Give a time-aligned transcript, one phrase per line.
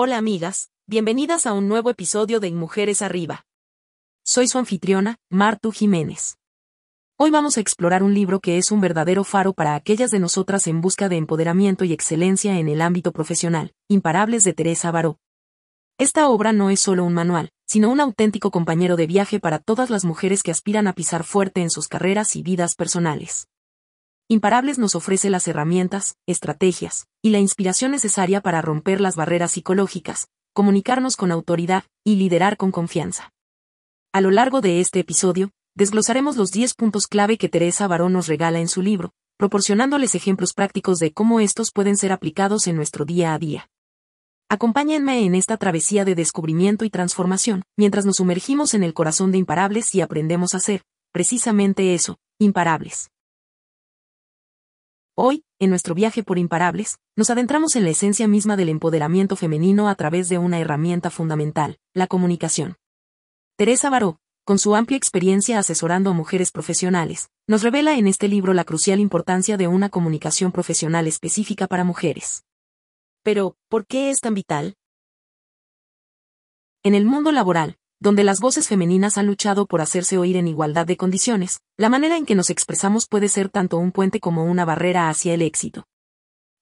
[0.00, 3.46] Hola amigas, bienvenidas a un nuevo episodio de Mujeres Arriba.
[4.24, 6.36] Soy su anfitriona, Martu Jiménez.
[7.16, 10.68] Hoy vamos a explorar un libro que es un verdadero faro para aquellas de nosotras
[10.68, 15.18] en busca de empoderamiento y excelencia en el ámbito profesional, Imparables de Teresa Baró.
[15.98, 19.90] Esta obra no es solo un manual, sino un auténtico compañero de viaje para todas
[19.90, 23.48] las mujeres que aspiran a pisar fuerte en sus carreras y vidas personales.
[24.30, 30.28] Imparables nos ofrece las herramientas, estrategias, y la inspiración necesaria para romper las barreras psicológicas,
[30.52, 33.32] comunicarnos con autoridad, y liderar con confianza.
[34.12, 38.26] A lo largo de este episodio, desglosaremos los 10 puntos clave que Teresa Barón nos
[38.26, 43.06] regala en su libro, proporcionándoles ejemplos prácticos de cómo estos pueden ser aplicados en nuestro
[43.06, 43.70] día a día.
[44.50, 49.38] Acompáñenme en esta travesía de descubrimiento y transformación, mientras nos sumergimos en el corazón de
[49.38, 53.08] imparables y aprendemos a ser, precisamente eso, imparables.
[55.20, 59.88] Hoy, en nuestro viaje por imparables, nos adentramos en la esencia misma del empoderamiento femenino
[59.88, 62.76] a través de una herramienta fundamental, la comunicación.
[63.56, 68.54] Teresa Baró, con su amplia experiencia asesorando a mujeres profesionales, nos revela en este libro
[68.54, 72.44] la crucial importancia de una comunicación profesional específica para mujeres.
[73.24, 74.76] Pero, ¿por qué es tan vital?
[76.84, 80.86] En el mundo laboral, donde las voces femeninas han luchado por hacerse oír en igualdad
[80.86, 84.64] de condiciones, la manera en que nos expresamos puede ser tanto un puente como una
[84.64, 85.86] barrera hacia el éxito.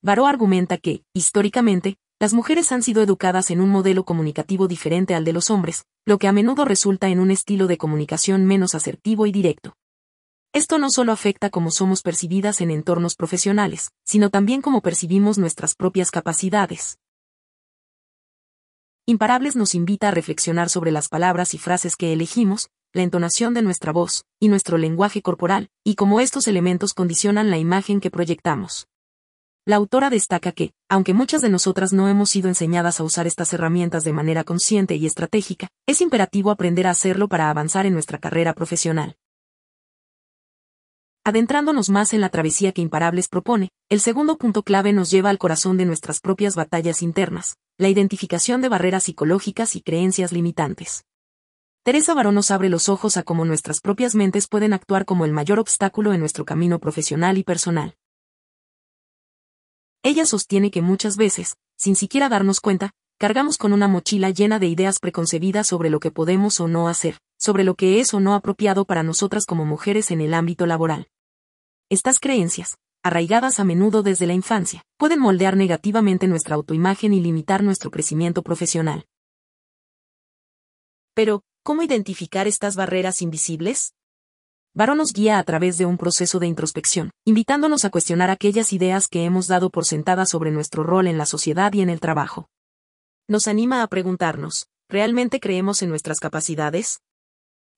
[0.02, 5.24] Baró argumenta que, históricamente, las mujeres han sido educadas en un modelo comunicativo diferente al
[5.24, 9.26] de los hombres, lo que a menudo resulta en un estilo de comunicación menos asertivo
[9.26, 9.76] y directo.
[10.54, 15.74] Esto no solo afecta cómo somos percibidas en entornos profesionales, sino también cómo percibimos nuestras
[15.74, 16.98] propias capacidades.
[19.08, 23.62] Imparables nos invita a reflexionar sobre las palabras y frases que elegimos, la entonación de
[23.62, 28.88] nuestra voz, y nuestro lenguaje corporal, y cómo estos elementos condicionan la imagen que proyectamos.
[29.64, 33.52] La autora destaca que, aunque muchas de nosotras no hemos sido enseñadas a usar estas
[33.52, 38.18] herramientas de manera consciente y estratégica, es imperativo aprender a hacerlo para avanzar en nuestra
[38.18, 39.14] carrera profesional.
[41.22, 45.38] Adentrándonos más en la travesía que Imparables propone, el segundo punto clave nos lleva al
[45.38, 51.04] corazón de nuestras propias batallas internas, la identificación de barreras psicológicas y creencias limitantes.
[51.82, 55.32] Teresa Barón nos abre los ojos a cómo nuestras propias mentes pueden actuar como el
[55.32, 57.97] mayor obstáculo en nuestro camino profesional y personal.
[60.03, 64.69] Ella sostiene que muchas veces, sin siquiera darnos cuenta, cargamos con una mochila llena de
[64.69, 68.34] ideas preconcebidas sobre lo que podemos o no hacer, sobre lo que es o no
[68.34, 71.08] apropiado para nosotras como mujeres en el ámbito laboral.
[71.91, 77.62] Estas creencias, arraigadas a menudo desde la infancia, pueden moldear negativamente nuestra autoimagen y limitar
[77.62, 79.06] nuestro crecimiento profesional.
[81.15, 83.94] Pero, ¿cómo identificar estas barreras invisibles?
[84.75, 89.06] Barón nos guía a través de un proceso de introspección, invitándonos a cuestionar aquellas ideas
[89.06, 92.49] que hemos dado por sentadas sobre nuestro rol en la sociedad y en el trabajo.
[93.28, 96.99] Nos anima a preguntarnos, ¿realmente creemos en nuestras capacidades?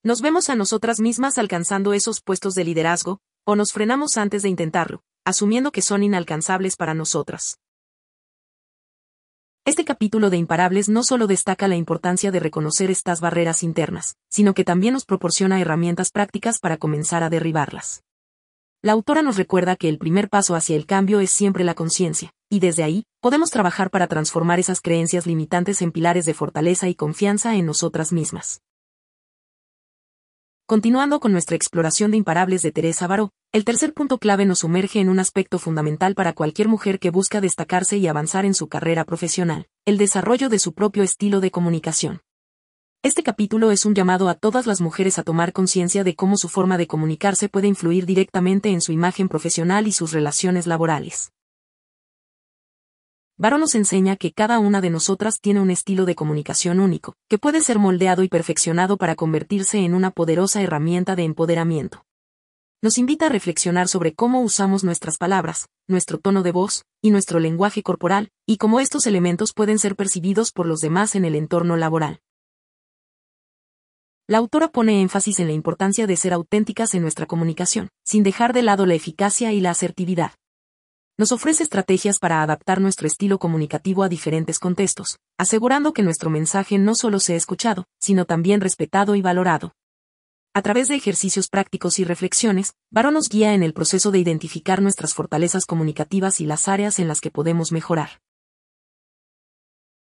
[0.03, 4.49] ¿Nos vemos a nosotras mismas alcanzando esos puestos de liderazgo, o nos frenamos antes de
[4.49, 7.59] intentarlo, asumiendo que son inalcanzables para nosotras.
[9.67, 14.55] Este capítulo de Imparables no solo destaca la importancia de reconocer estas barreras internas, sino
[14.55, 18.05] que también nos proporciona herramientas prácticas para comenzar a derribarlas.
[18.81, 22.33] La autora nos recuerda que el primer paso hacia el cambio es siempre la conciencia,
[22.49, 26.95] y desde ahí, podemos trabajar para transformar esas creencias limitantes en pilares de fortaleza y
[26.95, 28.63] confianza en nosotras mismas.
[30.69, 35.01] Continuando con nuestra exploración de imparables de Teresa Baró, el tercer punto clave nos sumerge
[35.01, 39.07] en un aspecto fundamental para cualquier mujer que busca destacarse y avanzar en su carrera
[39.07, 42.21] profesional, el desarrollo de su propio estilo de comunicación.
[43.03, 46.51] Este capítulo es un llamado a todas las mujeres a tomar conciencia de cómo su
[46.51, 51.33] forma de comunicarse puede influir directamente en su imagen profesional y sus relaciones laborales.
[53.41, 57.39] Barón nos enseña que cada una de nosotras tiene un estilo de comunicación único, que
[57.39, 62.05] puede ser moldeado y perfeccionado para convertirse en una poderosa herramienta de empoderamiento.
[62.83, 67.39] Nos invita a reflexionar sobre cómo usamos nuestras palabras, nuestro tono de voz, y nuestro
[67.39, 71.77] lenguaje corporal, y cómo estos elementos pueden ser percibidos por los demás en el entorno
[71.77, 72.19] laboral.
[74.27, 78.53] La autora pone énfasis en la importancia de ser auténticas en nuestra comunicación, sin dejar
[78.53, 80.33] de lado la eficacia y la asertividad
[81.19, 86.79] nos ofrece estrategias para adaptar nuestro estilo comunicativo a diferentes contextos, asegurando que nuestro mensaje
[86.79, 89.73] no solo sea escuchado, sino también respetado y valorado.
[90.55, 94.81] A través de ejercicios prácticos y reflexiones, Barón nos guía en el proceso de identificar
[94.81, 98.21] nuestras fortalezas comunicativas y las áreas en las que podemos mejorar.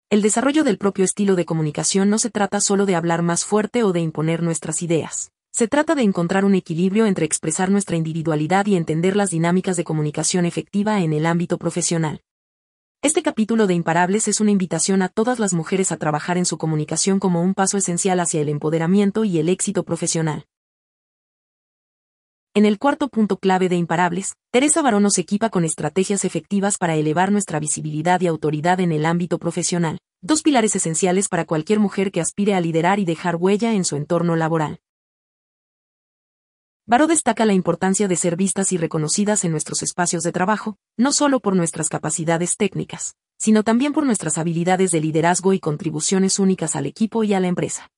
[0.10, 3.84] El desarrollo del propio estilo de comunicación no se trata solo de hablar más fuerte
[3.84, 5.33] o de imponer nuestras ideas.
[5.56, 9.84] Se trata de encontrar un equilibrio entre expresar nuestra individualidad y entender las dinámicas de
[9.84, 12.22] comunicación efectiva en el ámbito profesional.
[13.04, 16.58] Este capítulo de Imparables es una invitación a todas las mujeres a trabajar en su
[16.58, 20.48] comunicación como un paso esencial hacia el empoderamiento y el éxito profesional.
[22.56, 26.96] En el cuarto punto clave de Imparables, Teresa Barón nos equipa con estrategias efectivas para
[26.96, 32.12] elevar nuestra visibilidad y autoridad en el ámbito profesional, dos pilares esenciales para cualquier mujer
[32.12, 34.80] que aspire a liderar y dejar huella en su entorno laboral.
[36.86, 41.14] Baró destaca la importancia de ser vistas y reconocidas en nuestros espacios de trabajo, no
[41.14, 46.76] solo por nuestras capacidades técnicas, sino también por nuestras habilidades de liderazgo y contribuciones únicas
[46.76, 47.90] al equipo y a la empresa.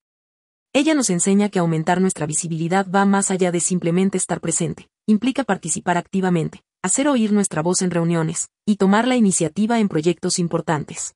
[0.71, 5.43] Ella nos enseña que aumentar nuestra visibilidad va más allá de simplemente estar presente, implica
[5.43, 11.15] participar activamente, hacer oír nuestra voz en reuniones, y tomar la iniciativa en proyectos importantes.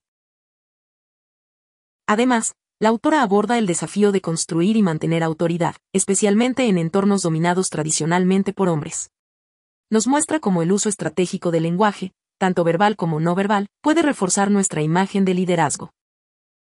[2.07, 7.69] Además, la autora aborda el desafío de construir y mantener autoridad, especialmente en entornos dominados
[7.69, 9.11] tradicionalmente por hombres.
[9.89, 14.49] Nos muestra cómo el uso estratégico del lenguaje, tanto verbal como no verbal, puede reforzar
[14.49, 15.91] nuestra imagen de liderazgo.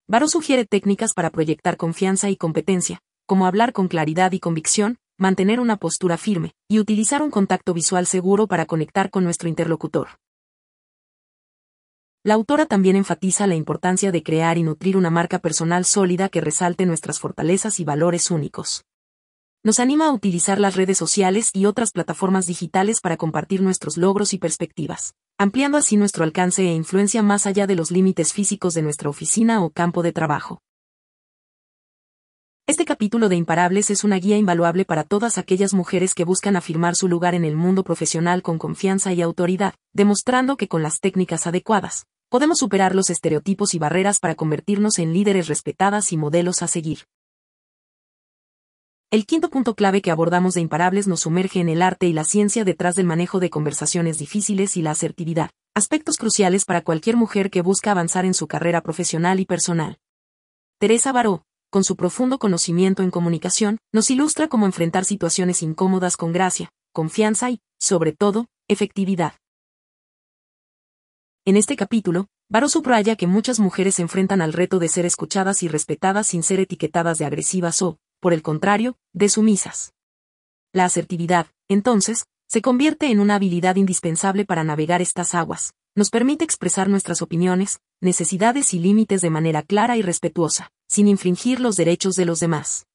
[0.06, 5.58] Baró sugiere técnicas para proyectar confianza y competencia, como hablar con claridad y convicción, mantener
[5.58, 10.08] una postura firme, y utilizar un contacto visual seguro para conectar con nuestro interlocutor.
[12.26, 16.40] La autora también enfatiza la importancia de crear y nutrir una marca personal sólida que
[16.40, 18.86] resalte nuestras fortalezas y valores únicos.
[19.62, 24.32] Nos anima a utilizar las redes sociales y otras plataformas digitales para compartir nuestros logros
[24.32, 28.80] y perspectivas, ampliando así nuestro alcance e influencia más allá de los límites físicos de
[28.80, 30.62] nuestra oficina o campo de trabajo.
[32.66, 36.96] Este capítulo de Imparables es una guía invaluable para todas aquellas mujeres que buscan afirmar
[36.96, 41.46] su lugar en el mundo profesional con confianza y autoridad, demostrando que con las técnicas
[41.46, 46.66] adecuadas, podemos superar los estereotipos y barreras para convertirnos en líderes respetadas y modelos a
[46.66, 47.06] seguir.
[49.12, 52.24] El quinto punto clave que abordamos de Imparables nos sumerge en el arte y la
[52.24, 57.50] ciencia detrás del manejo de conversaciones difíciles y la asertividad, aspectos cruciales para cualquier mujer
[57.50, 60.00] que busca avanzar en su carrera profesional y personal.
[60.80, 66.32] Teresa Baró, con su profundo conocimiento en comunicación, nos ilustra cómo enfrentar situaciones incómodas con
[66.32, 69.34] gracia, confianza y, sobre todo, efectividad.
[71.46, 75.62] En este capítulo, Baró subraya que muchas mujeres se enfrentan al reto de ser escuchadas
[75.62, 79.92] y respetadas sin ser etiquetadas de agresivas o, por el contrario, de sumisas.
[80.72, 86.44] La asertividad, entonces, se convierte en una habilidad indispensable para navegar estas aguas, nos permite
[86.44, 92.16] expresar nuestras opiniones, necesidades y límites de manera clara y respetuosa, sin infringir los derechos
[92.16, 92.86] de los demás.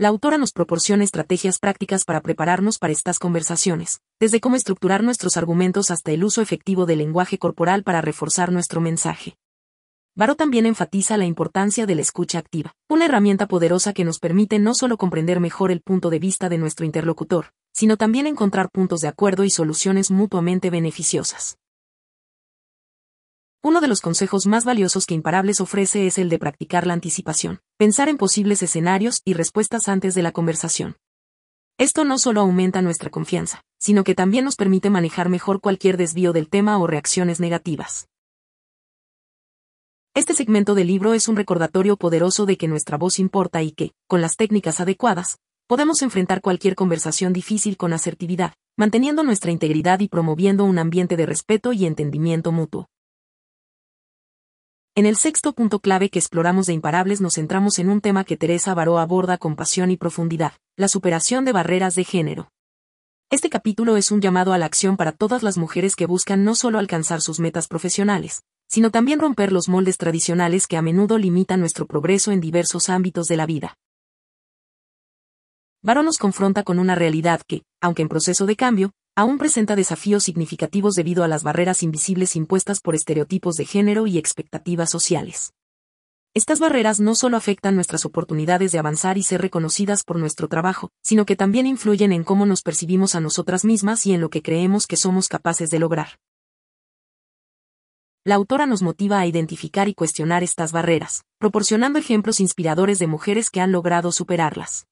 [0.00, 5.36] La autora nos proporciona estrategias prácticas para prepararnos para estas conversaciones, desde cómo estructurar nuestros
[5.36, 9.36] argumentos hasta el uso efectivo del lenguaje corporal para reforzar nuestro mensaje.
[10.14, 14.60] Baró también enfatiza la importancia de la escucha activa, una herramienta poderosa que nos permite
[14.60, 19.00] no solo comprender mejor el punto de vista de nuestro interlocutor, sino también encontrar puntos
[19.00, 21.58] de acuerdo y soluciones mutuamente beneficiosas.
[23.64, 27.58] Uno de los consejos más valiosos que Imparables ofrece es el de practicar la anticipación,
[27.78, 30.96] pensar en posibles escenarios y respuestas antes de la conversación.
[31.78, 36.32] Esto no solo aumenta nuestra confianza, sino que también nos permite manejar mejor cualquier desvío
[36.32, 38.08] del tema o reacciones negativas.
[40.12, 43.92] Este segmento del libro es un recordatorio poderoso de que nuestra voz importa y que,
[44.08, 45.38] con las técnicas adecuadas,
[45.68, 51.26] podemos enfrentar cualquier conversación difícil con asertividad, manteniendo nuestra integridad y promoviendo un ambiente de
[51.26, 52.88] respeto y entendimiento mutuo.
[54.98, 58.36] En el sexto punto clave que exploramos de Imparables nos centramos en un tema que
[58.36, 62.50] Teresa Baró aborda con pasión y profundidad, la superación de barreras de género.
[63.30, 66.56] Este capítulo es un llamado a la acción para todas las mujeres que buscan no
[66.56, 71.60] solo alcanzar sus metas profesionales, sino también romper los moldes tradicionales que a menudo limitan
[71.60, 73.76] nuestro progreso en diversos ámbitos de la vida.
[75.80, 80.22] Baró nos confronta con una realidad que, aunque en proceso de cambio, aún presenta desafíos
[80.22, 85.54] significativos debido a las barreras invisibles impuestas por estereotipos de género y expectativas sociales.
[86.34, 90.90] Estas barreras no solo afectan nuestras oportunidades de avanzar y ser reconocidas por nuestro trabajo,
[91.02, 94.40] sino que también influyen en cómo nos percibimos a nosotras mismas y en lo que
[94.40, 96.20] creemos que somos capaces de lograr.
[98.22, 103.50] La autora nos motiva a identificar y cuestionar estas barreras, proporcionando ejemplos inspiradores de mujeres
[103.50, 104.86] que han logrado superarlas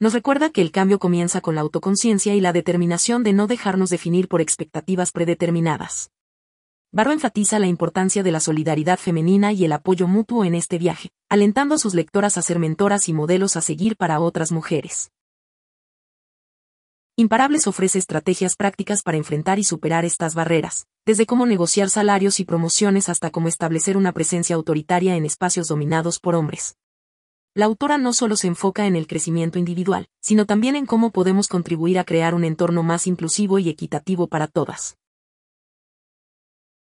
[0.00, 3.90] nos recuerda que el cambio comienza con la autoconciencia y la determinación de no dejarnos
[3.90, 6.10] definir por expectativas predeterminadas.
[6.90, 11.10] Barro enfatiza la importancia de la solidaridad femenina y el apoyo mutuo en este viaje,
[11.28, 15.12] alentando a sus lectoras a ser mentoras y modelos a seguir para otras mujeres.
[17.16, 22.46] Imparables ofrece estrategias prácticas para enfrentar y superar estas barreras, desde cómo negociar salarios y
[22.46, 26.79] promociones hasta cómo establecer una presencia autoritaria en espacios dominados por hombres
[27.54, 31.48] la autora no solo se enfoca en el crecimiento individual, sino también en cómo podemos
[31.48, 34.96] contribuir a crear un entorno más inclusivo y equitativo para todas.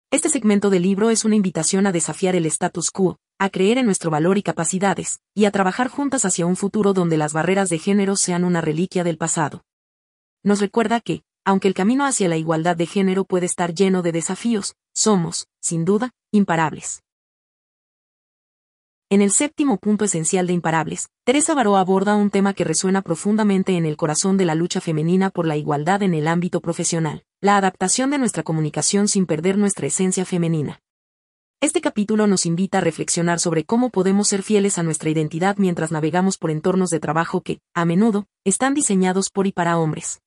[0.09, 3.85] Este segmento del libro es una invitación a desafiar el status quo, a creer en
[3.85, 7.77] nuestro valor y capacidades, y a trabajar juntas hacia un futuro donde las barreras de
[7.77, 9.63] género sean una reliquia del pasado.
[10.43, 14.11] Nos recuerda que, aunque el camino hacia la igualdad de género puede estar lleno de
[14.11, 17.03] desafíos, somos, sin duda, imparables.
[19.09, 23.77] En el séptimo punto esencial de Imparables, Teresa Baró aborda un tema que resuena profundamente
[23.77, 27.55] en el corazón de la lucha femenina por la igualdad en el ámbito profesional, la
[27.55, 30.81] adaptación de nuestra comunicación sin perder nuestra esencia femenina.
[31.61, 35.89] Este capítulo nos invita a reflexionar sobre cómo podemos ser fieles a nuestra identidad mientras
[35.89, 40.19] navegamos por entornos de trabajo que, a menudo, están diseñados por y para hombres.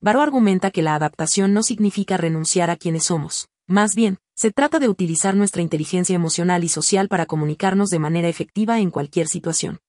[0.00, 4.78] Baró argumenta que la adaptación no significa renunciar a quienes somos, más bien, se trata
[4.78, 9.80] de utilizar nuestra inteligencia emocional y social para comunicarnos de manera efectiva en cualquier situación.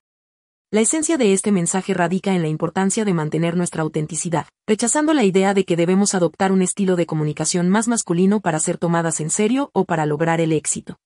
[0.72, 5.24] La esencia de este mensaje radica en la importancia de mantener nuestra autenticidad, rechazando la
[5.24, 9.30] idea de que debemos adoptar un estilo de comunicación más masculino para ser tomadas en
[9.30, 10.98] serio o para lograr el éxito.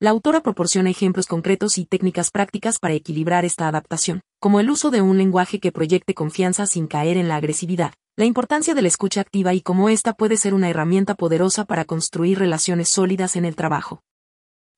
[0.00, 4.90] La autora proporciona ejemplos concretos y técnicas prácticas para equilibrar esta adaptación, como el uso
[4.90, 8.88] de un lenguaje que proyecte confianza sin caer en la agresividad, la importancia de la
[8.88, 13.44] escucha activa y cómo esta puede ser una herramienta poderosa para construir relaciones sólidas en
[13.44, 14.02] el trabajo.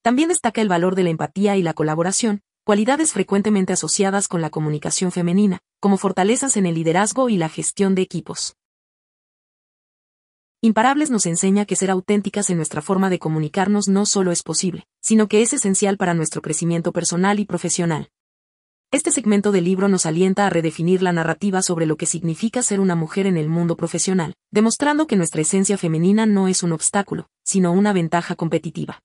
[0.02, 4.50] También destaca el valor de la empatía y la colaboración, cualidades frecuentemente asociadas con la
[4.50, 8.56] comunicación femenina, como fortalezas en el liderazgo y la gestión de equipos.
[10.60, 14.84] Imparables nos enseña que ser auténticas en nuestra forma de comunicarnos no solo es posible,
[15.00, 18.10] sino que es esencial para nuestro crecimiento personal y profesional.
[18.92, 22.80] Este segmento del libro nos alienta a redefinir la narrativa sobre lo que significa ser
[22.80, 27.28] una mujer en el mundo profesional, demostrando que nuestra esencia femenina no es un obstáculo,
[27.44, 29.00] sino una ventaja competitiva.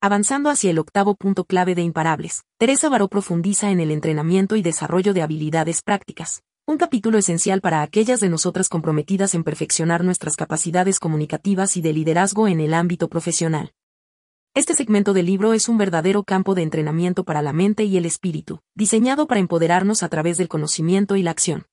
[0.00, 4.62] Avanzando hacia el octavo punto clave de Imparables, Teresa Baró profundiza en el entrenamiento y
[4.62, 10.36] desarrollo de habilidades prácticas, un capítulo esencial para aquellas de nosotras comprometidas en perfeccionar nuestras
[10.36, 13.72] capacidades comunicativas y de liderazgo en el ámbito profesional.
[14.54, 18.04] Este segmento del libro es un verdadero campo de entrenamiento para la mente y el
[18.04, 21.64] espíritu, diseñado para empoderarnos a través del conocimiento y la acción.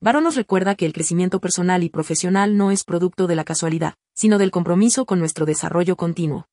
[0.00, 3.96] Barón nos recuerda que el crecimiento personal y profesional no es producto de la casualidad,
[4.14, 6.48] sino del compromiso con nuestro desarrollo continuo.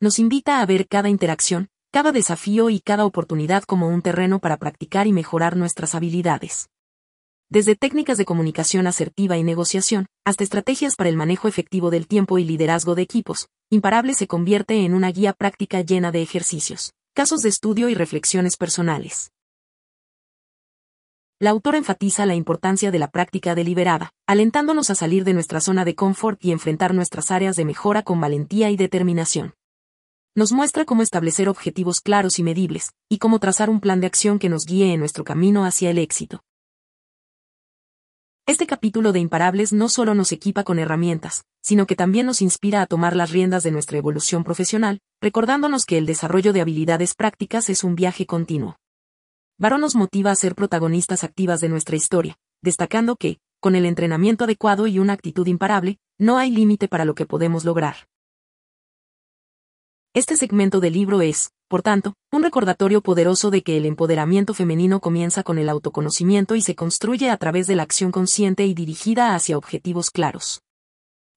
[0.00, 4.56] Nos invita a ver cada interacción, cada desafío y cada oportunidad como un terreno para
[4.56, 6.70] practicar y mejorar nuestras habilidades
[7.54, 12.40] desde técnicas de comunicación asertiva y negociación, hasta estrategias para el manejo efectivo del tiempo
[12.40, 17.42] y liderazgo de equipos, Imparable se convierte en una guía práctica llena de ejercicios, casos
[17.42, 19.30] de estudio y reflexiones personales.
[21.38, 25.84] La autora enfatiza la importancia de la práctica deliberada, alentándonos a salir de nuestra zona
[25.84, 29.54] de confort y enfrentar nuestras áreas de mejora con valentía y determinación.
[30.34, 34.40] Nos muestra cómo establecer objetivos claros y medibles, y cómo trazar un plan de acción
[34.40, 36.42] que nos guíe en nuestro camino hacia el éxito.
[38.46, 42.82] Este capítulo de Imparables no solo nos equipa con herramientas, sino que también nos inspira
[42.82, 47.70] a tomar las riendas de nuestra evolución profesional, recordándonos que el desarrollo de habilidades prácticas
[47.70, 48.76] es un viaje continuo.
[49.56, 54.44] Barón nos motiva a ser protagonistas activas de nuestra historia, destacando que, con el entrenamiento
[54.44, 57.96] adecuado y una actitud imparable, no hay límite para lo que podemos lograr.
[60.16, 65.00] Este segmento del libro es, por tanto, un recordatorio poderoso de que el empoderamiento femenino
[65.00, 69.34] comienza con el autoconocimiento y se construye a través de la acción consciente y dirigida
[69.34, 70.62] hacia objetivos claros.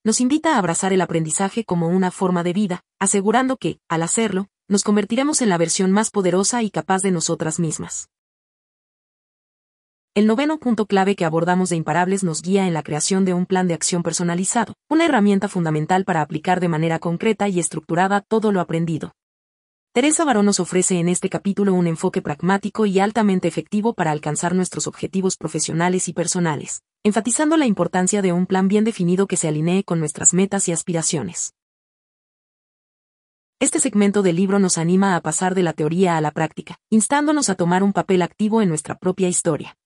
[0.04, 4.46] Nos invita a abrazar el aprendizaje como una forma de vida, asegurando que, al hacerlo,
[4.68, 8.10] nos convertiremos en la versión más poderosa y capaz de nosotras mismas.
[10.18, 13.46] El noveno punto clave que abordamos de Imparables nos guía en la creación de un
[13.46, 18.52] plan de acción personalizado, una herramienta fundamental para aplicar de manera concreta y estructurada todo
[18.52, 19.12] lo aprendido.
[19.94, 24.56] Teresa Barón nos ofrece en este capítulo un enfoque pragmático y altamente efectivo para alcanzar
[24.56, 29.48] nuestros objetivos profesionales y personales, enfatizando la importancia de un plan bien definido que se
[29.48, 31.54] alinee con nuestras metas y aspiraciones.
[33.60, 37.50] Este segmento del libro nos anima a pasar de la teoría a la práctica, instándonos
[37.52, 39.78] a tomar un papel activo en nuestra propia historia.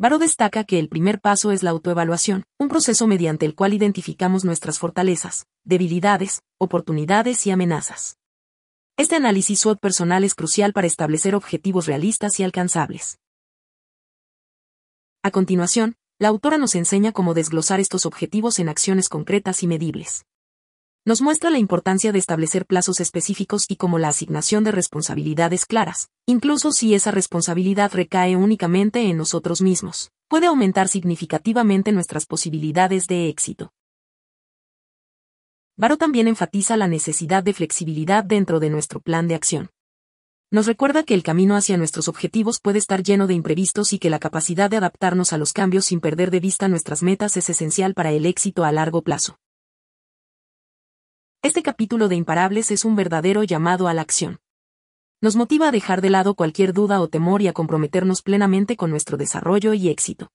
[0.00, 4.44] Baró destaca que el primer paso es la autoevaluación, un proceso mediante el cual identificamos
[4.44, 8.16] nuestras fortalezas, debilidades, oportunidades y amenazas.
[8.96, 13.18] Este análisis SWOT personal es crucial para establecer objetivos realistas y alcanzables.
[15.24, 20.22] A continuación, la autora nos enseña cómo desglosar estos objetivos en acciones concretas y medibles
[21.08, 26.10] nos muestra la importancia de establecer plazos específicos y como la asignación de responsabilidades claras,
[26.26, 33.30] incluso si esa responsabilidad recae únicamente en nosotros mismos, puede aumentar significativamente nuestras posibilidades de
[33.30, 33.72] éxito.
[35.78, 39.70] Baró también enfatiza la necesidad de flexibilidad dentro de nuestro plan de acción.
[40.50, 44.10] Nos recuerda que el camino hacia nuestros objetivos puede estar lleno de imprevistos y que
[44.10, 47.94] la capacidad de adaptarnos a los cambios sin perder de vista nuestras metas es esencial
[47.94, 49.38] para el éxito a largo plazo.
[51.48, 54.38] Este capítulo de Imparables es un verdadero llamado a la acción.
[55.22, 58.90] Nos motiva a dejar de lado cualquier duda o temor y a comprometernos plenamente con
[58.90, 60.30] nuestro desarrollo y éxito.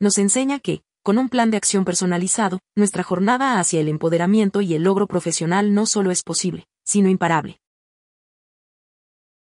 [0.00, 4.72] Nos enseña que, con un plan de acción personalizado, nuestra jornada hacia el empoderamiento y
[4.72, 7.60] el logro profesional no solo es posible, sino imparable.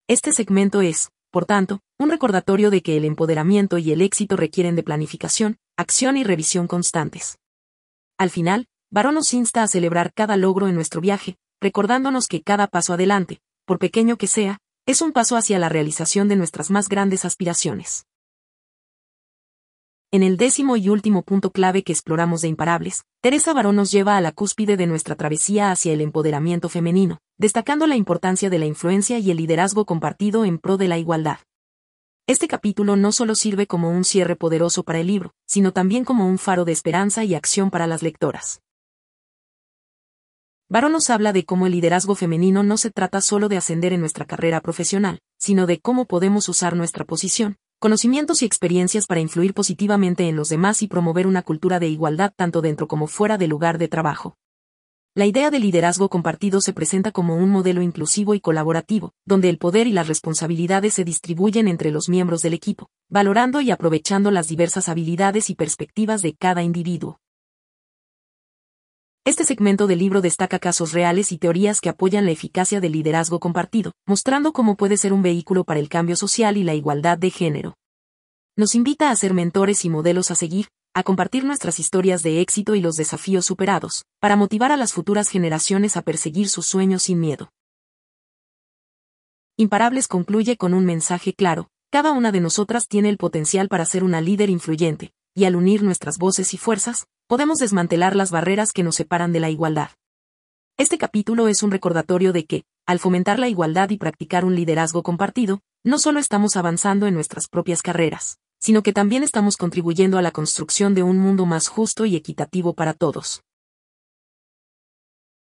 [0.06, 4.76] Este segmento es, por tanto, un recordatorio de que el empoderamiento y el éxito requieren
[4.76, 7.38] de planificación, acción y revisión constantes.
[8.18, 12.68] Al final, Barón nos insta a celebrar cada logro en nuestro viaje, recordándonos que cada
[12.68, 16.88] paso adelante, por pequeño que sea, es un paso hacia la realización de nuestras más
[16.88, 18.06] grandes aspiraciones.
[20.12, 24.16] En el décimo y último punto clave que exploramos de Imparables, Teresa Barón nos lleva
[24.16, 28.66] a la cúspide de nuestra travesía hacia el empoderamiento femenino, destacando la importancia de la
[28.66, 31.38] influencia y el liderazgo compartido en pro de la igualdad.
[32.28, 36.28] Este capítulo no solo sirve como un cierre poderoso para el libro, sino también como
[36.28, 38.60] un faro de esperanza y acción para las lectoras.
[40.74, 44.00] Barón nos habla de cómo el liderazgo femenino no se trata solo de ascender en
[44.00, 49.54] nuestra carrera profesional, sino de cómo podemos usar nuestra posición, conocimientos y experiencias para influir
[49.54, 53.50] positivamente en los demás y promover una cultura de igualdad tanto dentro como fuera del
[53.50, 54.36] lugar de trabajo.
[55.14, 59.58] La idea de liderazgo compartido se presenta como un modelo inclusivo y colaborativo, donde el
[59.58, 64.48] poder y las responsabilidades se distribuyen entre los miembros del equipo, valorando y aprovechando las
[64.48, 67.20] diversas habilidades y perspectivas de cada individuo.
[69.26, 73.40] Este segmento del libro destaca casos reales y teorías que apoyan la eficacia del liderazgo
[73.40, 77.30] compartido, mostrando cómo puede ser un vehículo para el cambio social y la igualdad de
[77.30, 77.74] género.
[78.54, 82.74] Nos invita a ser mentores y modelos a seguir, a compartir nuestras historias de éxito
[82.74, 87.18] y los desafíos superados, para motivar a las futuras generaciones a perseguir sus sueños sin
[87.18, 87.48] miedo.
[89.56, 94.04] Imparables concluye con un mensaje claro, cada una de nosotras tiene el potencial para ser
[94.04, 98.82] una líder influyente, y al unir nuestras voces y fuerzas, podemos desmantelar las barreras que
[98.82, 99.90] nos separan de la igualdad.
[100.76, 105.02] Este capítulo es un recordatorio de que, al fomentar la igualdad y practicar un liderazgo
[105.02, 110.22] compartido, no solo estamos avanzando en nuestras propias carreras, sino que también estamos contribuyendo a
[110.22, 113.42] la construcción de un mundo más justo y equitativo para todos.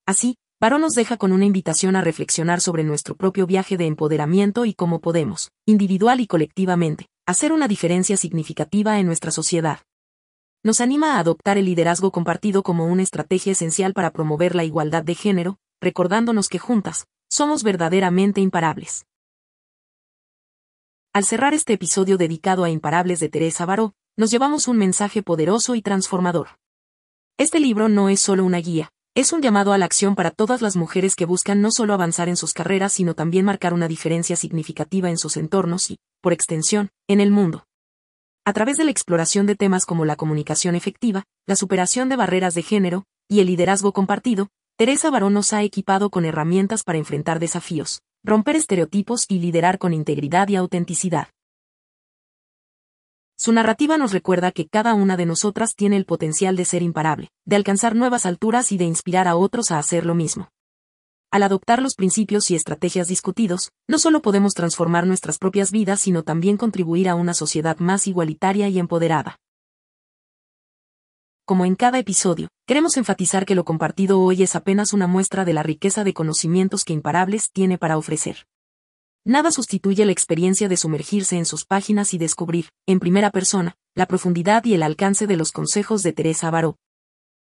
[0.06, 4.66] Así, Barón nos deja con una invitación a reflexionar sobre nuestro propio viaje de empoderamiento
[4.66, 9.80] y cómo podemos, individual y colectivamente, hacer una diferencia significativa en nuestra sociedad
[10.64, 15.04] nos anima a adoptar el liderazgo compartido como una estrategia esencial para promover la igualdad
[15.04, 19.06] de género, recordándonos que juntas, somos verdaderamente imparables.
[21.14, 25.76] Al cerrar este episodio dedicado a Imparables de Teresa Baró, nos llevamos un mensaje poderoso
[25.76, 26.50] y transformador.
[27.38, 30.62] Este libro no es solo una guía, es un llamado a la acción para todas
[30.62, 34.36] las mujeres que buscan no solo avanzar en sus carreras, sino también marcar una diferencia
[34.36, 37.66] significativa en sus entornos y, por extensión, en el mundo.
[38.44, 42.56] A través de la exploración de temas como la comunicación efectiva, la superación de barreras
[42.56, 47.40] de género y el liderazgo compartido, Teresa Barón nos ha equipado con herramientas para enfrentar
[47.40, 51.28] desafíos, romper estereotipos y liderar con integridad y autenticidad.
[53.38, 57.30] Su narrativa nos recuerda que cada una de nosotras tiene el potencial de ser imparable,
[57.46, 60.50] de alcanzar nuevas alturas y de inspirar a otros a hacer lo mismo.
[61.32, 66.24] Al adoptar los principios y estrategias discutidos, no solo podemos transformar nuestras propias vidas, sino
[66.24, 69.38] también contribuir a una sociedad más igualitaria y empoderada.
[71.46, 75.54] Como en cada episodio, queremos enfatizar que lo compartido hoy es apenas una muestra de
[75.54, 78.46] la riqueza de conocimientos que Imparables tiene para ofrecer.
[79.24, 84.06] Nada sustituye la experiencia de sumergirse en sus páginas y descubrir, en primera persona, la
[84.06, 86.76] profundidad y el alcance de los consejos de Teresa Baró.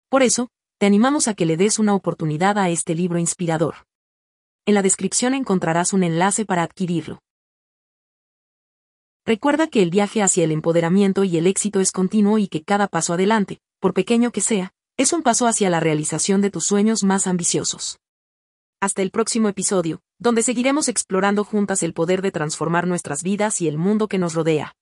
[0.09, 3.87] Por eso, te animamos a que le des una oportunidad a este libro inspirador.
[4.67, 7.21] En la descripción encontrarás un enlace para adquirirlo.
[9.25, 12.89] Recuerda que el viaje hacia el empoderamiento y el éxito es continuo y que cada
[12.89, 17.05] paso adelante, por pequeño que sea, es un paso hacia la realización de tus sueños
[17.05, 17.99] más ambiciosos.
[18.81, 23.69] Hasta el próximo episodio, donde seguiremos explorando juntas el poder de transformar nuestras vidas y
[23.69, 24.75] el mundo que nos rodea.